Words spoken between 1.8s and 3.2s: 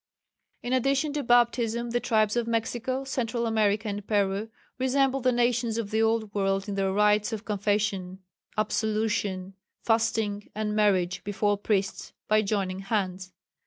the tribes of Mexico,